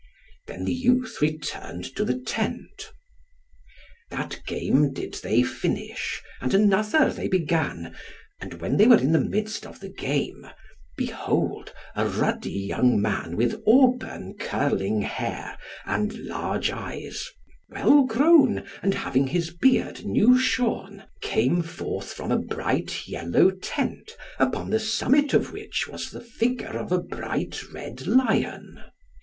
Then 0.47 0.65
the 0.65 0.73
youth 0.73 1.21
returned 1.21 1.83
to 1.95 2.03
the 2.03 2.17
tent. 2.17 2.91
That 4.09 4.41
game 4.47 4.93
did 4.93 5.13
they 5.21 5.43
finish, 5.43 6.23
and 6.41 6.55
another 6.55 7.13
they 7.13 7.27
began, 7.27 7.95
and 8.39 8.55
when 8.55 8.77
they 8.77 8.87
were 8.87 8.97
in 8.97 9.11
the 9.11 9.21
midst 9.21 9.63
of 9.63 9.79
the 9.79 9.89
game, 9.89 10.47
behold, 10.97 11.71
a 11.95 12.07
ruddy 12.09 12.49
young 12.49 12.99
man 12.99 13.35
with 13.37 13.61
auburn 13.67 14.33
curling 14.39 15.01
hair, 15.03 15.55
and 15.85 16.17
large 16.17 16.71
eyes, 16.71 17.27
well 17.69 18.03
grown, 18.05 18.63
and 18.81 18.95
having 18.95 19.27
his 19.27 19.51
beard 19.51 20.03
new 20.03 20.35
shorn, 20.35 21.03
came 21.21 21.61
forth 21.61 22.11
from 22.13 22.31
a 22.31 22.39
bright 22.39 23.07
yellow 23.07 23.51
tent, 23.51 24.13
upon 24.39 24.71
the 24.71 24.79
summit 24.79 25.35
of 25.35 25.51
which 25.51 25.87
was 25.87 26.09
the 26.09 26.21
figure 26.21 26.65
of 26.75 26.91
a 26.91 26.97
bright 26.99 27.71
red 27.71 28.07
lion. 28.07 28.83